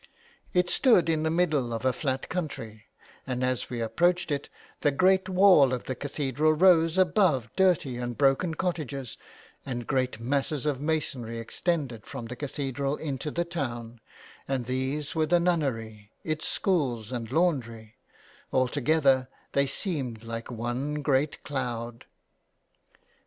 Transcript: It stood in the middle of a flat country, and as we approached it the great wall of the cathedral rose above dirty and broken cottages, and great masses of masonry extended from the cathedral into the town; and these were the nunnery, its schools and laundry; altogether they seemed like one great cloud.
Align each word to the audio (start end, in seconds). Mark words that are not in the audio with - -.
It 0.51 0.67
stood 0.67 1.09
in 1.09 1.21
the 1.21 1.29
middle 1.29 1.71
of 1.71 1.85
a 1.85 1.93
flat 1.93 2.27
country, 2.27 2.85
and 3.27 3.43
as 3.43 3.69
we 3.69 3.81
approached 3.81 4.31
it 4.31 4.49
the 4.79 4.89
great 4.89 5.29
wall 5.29 5.73
of 5.75 5.83
the 5.83 5.93
cathedral 5.93 6.53
rose 6.53 6.97
above 6.97 7.51
dirty 7.55 7.97
and 7.97 8.17
broken 8.17 8.55
cottages, 8.55 9.15
and 9.63 9.85
great 9.85 10.19
masses 10.19 10.65
of 10.65 10.81
masonry 10.81 11.37
extended 11.37 12.07
from 12.07 12.25
the 12.25 12.35
cathedral 12.35 12.95
into 12.95 13.29
the 13.29 13.45
town; 13.45 14.01
and 14.47 14.65
these 14.65 15.13
were 15.13 15.27
the 15.27 15.39
nunnery, 15.39 16.09
its 16.23 16.47
schools 16.47 17.11
and 17.11 17.31
laundry; 17.31 17.97
altogether 18.51 19.27
they 19.51 19.67
seemed 19.67 20.23
like 20.23 20.49
one 20.49 21.03
great 21.03 21.43
cloud. 21.43 22.05